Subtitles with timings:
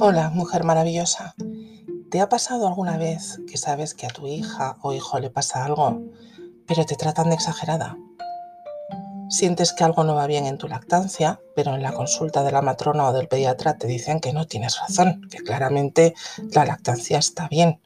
[0.00, 1.36] Hola, mujer maravillosa.
[2.10, 5.64] ¿Te ha pasado alguna vez que sabes que a tu hija o hijo le pasa
[5.64, 6.02] algo,
[6.66, 7.96] pero te tratan de exagerada?
[9.28, 12.60] Sientes que algo no va bien en tu lactancia, pero en la consulta de la
[12.60, 16.14] matrona o del pediatra te dicen que no tienes razón, que claramente
[16.50, 17.80] la lactancia está bien.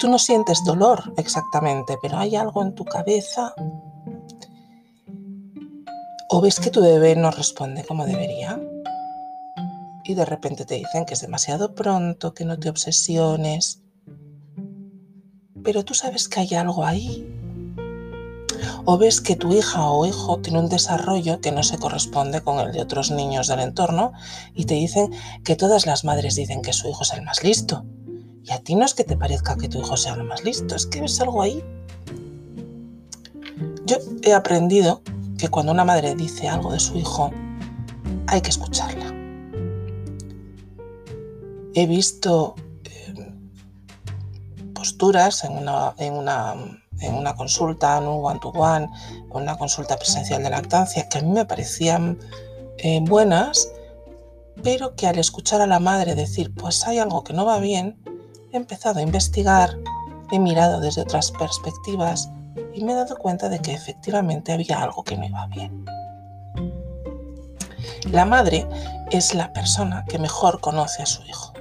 [0.00, 3.54] Tú no sientes dolor exactamente, pero hay algo en tu cabeza.
[6.30, 8.58] ¿O ves que tu bebé no responde como debería?
[10.04, 13.80] Y de repente te dicen que es demasiado pronto, que no te obsesiones.
[15.62, 17.28] Pero tú sabes que hay algo ahí.
[18.84, 22.58] O ves que tu hija o hijo tiene un desarrollo que no se corresponde con
[22.58, 24.12] el de otros niños del entorno
[24.54, 25.12] y te dicen
[25.44, 27.84] que todas las madres dicen que su hijo es el más listo.
[28.44, 30.74] Y a ti no es que te parezca que tu hijo sea el más listo,
[30.74, 31.62] es que ves algo ahí.
[33.86, 35.02] Yo he aprendido
[35.38, 37.30] que cuando una madre dice algo de su hijo,
[38.26, 39.11] hay que escucharla
[41.74, 43.32] he visto eh,
[44.74, 45.94] posturas en una,
[47.36, 52.18] consulta, en un one-to-one, en una consulta presencial de lactancia, que a mí me parecían
[52.78, 53.68] eh, buenas,
[54.62, 57.96] pero que al escuchar a la madre decir, pues hay algo que no va bien,
[58.52, 59.76] he empezado a investigar,
[60.30, 62.30] he mirado desde otras perspectivas
[62.74, 65.84] y me he dado cuenta de que efectivamente había algo que no iba bien.
[68.10, 68.66] La madre
[69.10, 71.51] es la persona que mejor conoce a su hijo.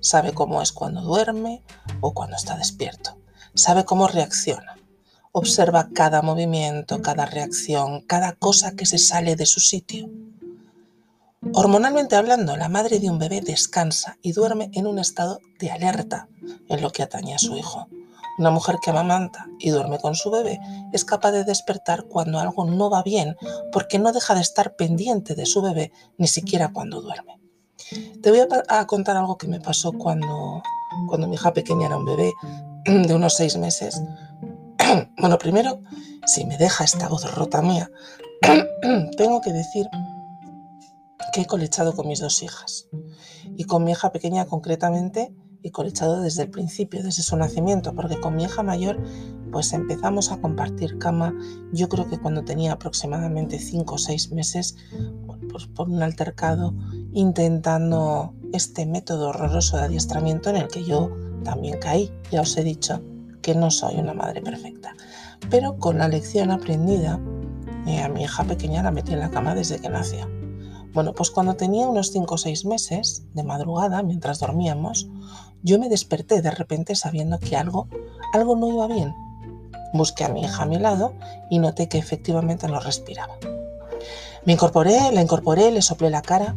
[0.00, 1.62] Sabe cómo es cuando duerme
[2.00, 3.18] o cuando está despierto.
[3.54, 4.76] Sabe cómo reacciona.
[5.32, 10.08] Observa cada movimiento, cada reacción, cada cosa que se sale de su sitio.
[11.52, 16.28] Hormonalmente hablando, la madre de un bebé descansa y duerme en un estado de alerta
[16.68, 17.88] en lo que atañe a su hijo.
[18.38, 20.60] Una mujer que amamanta y duerme con su bebé
[20.92, 23.36] es capaz de despertar cuando algo no va bien
[23.72, 27.40] porque no deja de estar pendiente de su bebé ni siquiera cuando duerme.
[28.22, 30.62] Te voy a, contar algo que me pasó cuando,
[31.08, 32.32] cuando mi hija pequeña era un bebé
[32.84, 34.02] de unos seis meses.
[35.18, 35.80] bueno, primero,
[36.26, 37.90] si me deja esta voz rota mía,
[39.16, 39.86] tengo que decir
[41.32, 42.88] que he colechado con mis dos hijas
[43.56, 48.20] y con mi hija pequeña concretamente y colechado desde el principio, desde su nacimiento, porque
[48.20, 49.02] con mi hija mayor
[49.50, 51.34] pues empezamos a compartir cama,
[51.72, 54.76] yo creo que cuando tenía aproximadamente 5 o 6 meses,
[55.50, 56.74] pues por un altercado,
[57.16, 61.10] intentando este método horroroso de adiestramiento en el que yo
[61.44, 62.12] también caí.
[62.30, 63.00] Ya os he dicho
[63.40, 64.94] que no soy una madre perfecta,
[65.48, 67.18] pero con la lección aprendida,
[67.86, 70.28] eh, a mi hija pequeña la metí en la cama desde que nació.
[70.92, 75.08] Bueno, pues cuando tenía unos 5 o 6 meses, de madrugada, mientras dormíamos,
[75.62, 77.88] yo me desperté de repente sabiendo que algo,
[78.34, 79.14] algo no iba bien.
[79.94, 81.14] Busqué a mi hija a mi lado
[81.48, 83.38] y noté que efectivamente no respiraba.
[84.44, 86.54] Me incorporé, la incorporé, le soplé la cara.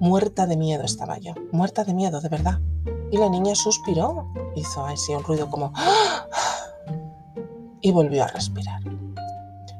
[0.00, 2.58] Muerta de miedo estaba yo, muerta de miedo, de verdad.
[3.12, 5.74] Y la niña suspiró, hizo así un ruido como...
[7.82, 8.80] y volvió a respirar.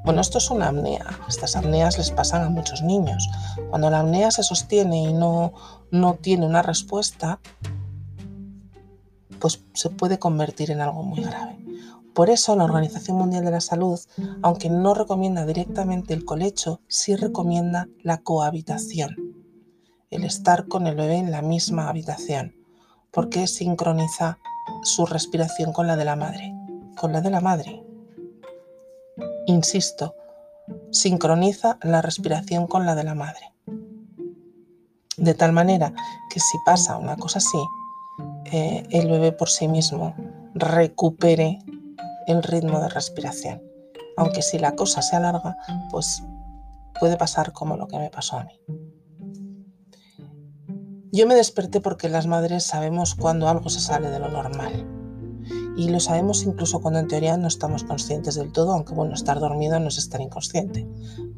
[0.05, 1.07] Bueno, esto es una apnea.
[1.27, 3.31] Estas apneas les pasan a muchos niños.
[3.71, 5.55] Cuando la apnea se sostiene y no,
[5.91, 7.41] no tiene una respuesta,
[9.39, 11.59] pues se puede convertir en algo muy grave.
[12.15, 13.99] Por eso la Organización Mundial de la Salud,
[14.43, 19.30] aunque no recomienda directamente el colecho, sí recomienda la cohabitación,
[20.11, 22.55] el estar con el bebé en la misma habitación,
[23.13, 24.39] porque sincroniza
[24.83, 26.53] su respiración con la de la madre,
[26.97, 27.85] con la de la madre.
[29.47, 30.15] Insisto,
[30.91, 33.53] sincroniza la respiración con la de la madre.
[35.17, 35.93] De tal manera
[36.33, 37.59] que si pasa una cosa así,
[38.53, 40.15] eh, el bebé por sí mismo
[40.55, 41.59] recupere
[42.27, 43.63] el ritmo de respiración.
[44.17, 45.57] Aunque si la cosa se alarga,
[45.91, 46.23] pues
[46.99, 48.61] puede pasar como lo que me pasó a mí.
[51.13, 54.87] Yo me desperté porque las madres sabemos cuando algo se sale de lo normal.
[55.77, 59.41] Y lo sabemos incluso cuando en teoría no estamos conscientes del todo, aunque bueno, estar
[59.41, 60.87] dormido no es estar inconsciente,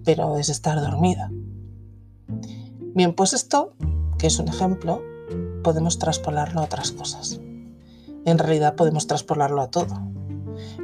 [0.05, 1.31] pero es estar dormida.
[2.95, 3.73] Bien, pues esto,
[4.19, 5.01] que es un ejemplo,
[5.65, 7.41] podemos traspolarlo a otras cosas.
[8.27, 9.95] En realidad podemos traspolarlo a todo.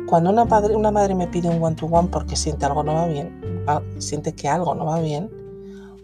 [0.07, 3.65] Cuando una, padre, una madre me pide un one-to-one porque siente algo no va bien,
[3.67, 5.31] ah, siente que algo no va bien,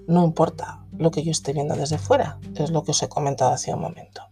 [0.07, 3.53] no importa lo que yo esté viendo desde fuera, es lo que os he comentado
[3.53, 4.23] hace un momento.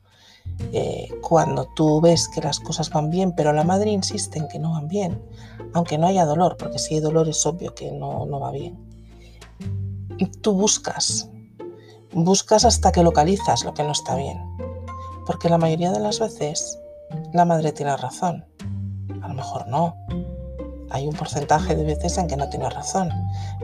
[0.73, 4.59] Eh, cuando tú ves que las cosas van bien, pero la madre insiste en que
[4.59, 5.23] no van bien,
[5.73, 8.79] aunque no haya dolor, porque si hay dolor es obvio que no, no va bien,
[10.41, 11.29] tú buscas,
[12.12, 14.38] buscas hasta que localizas lo que no está bien,
[15.26, 16.79] porque la mayoría de las veces
[17.32, 18.44] la madre tiene razón
[19.23, 19.97] a lo mejor no.
[20.93, 23.09] Hay un porcentaje de veces en que no tiene razón,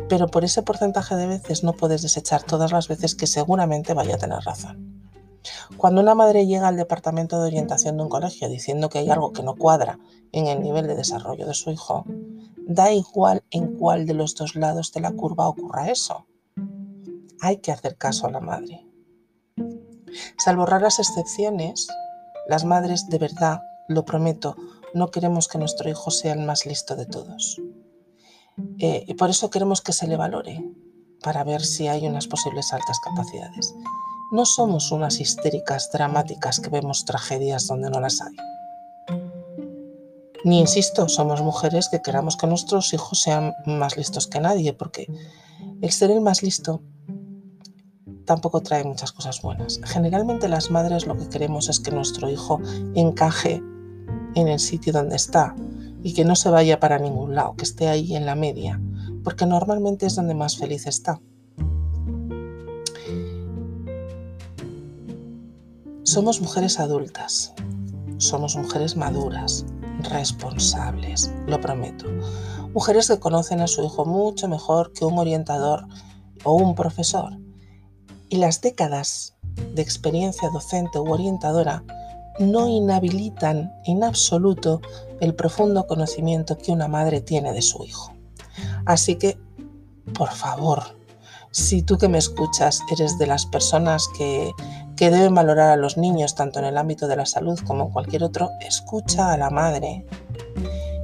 [0.08, 4.14] pero por ese porcentaje de veces no puedes desechar todas las veces que seguramente vaya
[4.14, 4.98] a tener razón.
[5.76, 9.34] Cuando una madre llega al departamento de orientación de un colegio diciendo que hay algo
[9.34, 9.98] que no cuadra
[10.32, 12.04] en el nivel de desarrollo de su hijo,
[12.66, 16.26] da igual en cuál de los dos lados de la curva ocurra eso.
[17.42, 18.86] Hay que hacer caso a la madre.
[20.38, 21.88] Salvo raras excepciones,
[22.48, 24.56] las madres de verdad, lo prometo,
[24.94, 27.60] no queremos que nuestro hijo sea el más listo de todos.
[28.78, 30.64] Eh, y por eso queremos que se le valore,
[31.22, 33.74] para ver si hay unas posibles altas capacidades.
[34.30, 38.36] No somos unas histéricas dramáticas que vemos tragedias donde no las hay.
[40.44, 45.06] Ni insisto, somos mujeres que queramos que nuestros hijos sean más listos que nadie, porque
[45.80, 46.82] el ser el más listo
[48.24, 49.80] tampoco trae muchas cosas buenas.
[49.84, 52.60] Generalmente las madres lo que queremos es que nuestro hijo
[52.94, 53.62] encaje
[54.40, 55.54] en el sitio donde está
[56.02, 58.80] y que no se vaya para ningún lado, que esté ahí en la media,
[59.24, 61.20] porque normalmente es donde más feliz está.
[66.02, 67.52] Somos mujeres adultas,
[68.16, 69.66] somos mujeres maduras,
[70.10, 72.06] responsables, lo prometo.
[72.72, 75.86] Mujeres que conocen a su hijo mucho mejor que un orientador
[76.44, 77.38] o un profesor.
[78.28, 79.34] Y las décadas
[79.74, 81.84] de experiencia docente u orientadora
[82.38, 84.80] no inhabilitan en absoluto
[85.20, 88.12] el profundo conocimiento que una madre tiene de su hijo.
[88.86, 89.38] Así que,
[90.14, 90.82] por favor,
[91.50, 94.52] si tú que me escuchas eres de las personas que,
[94.96, 97.90] que deben valorar a los niños tanto en el ámbito de la salud como en
[97.90, 100.06] cualquier otro, escucha a la madre.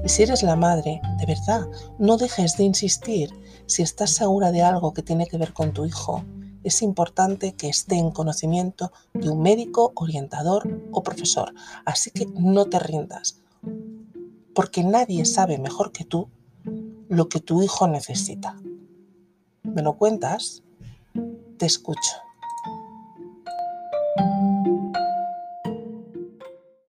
[0.05, 1.67] Y si eres la madre, de verdad,
[1.99, 3.31] no dejes de insistir
[3.67, 6.23] si estás segura de algo que tiene que ver con tu hijo
[6.65, 11.55] es importante que esté en conocimiento de un médico, orientador o profesor.
[11.85, 13.43] Así que no te rindas,
[14.55, 16.29] porque nadie sabe mejor que tú
[17.09, 18.57] lo que tu hijo necesita.
[19.63, 20.63] ¿Me lo cuentas?
[21.59, 22.24] Te escucho.